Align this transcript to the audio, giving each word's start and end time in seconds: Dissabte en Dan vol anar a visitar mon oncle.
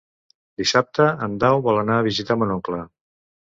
Dissabte 0.61 1.05
en 1.27 1.37
Dan 1.45 1.59
vol 1.69 1.79
anar 1.85 2.01
a 2.01 2.09
visitar 2.11 2.41
mon 2.43 2.59
oncle. 2.59 2.85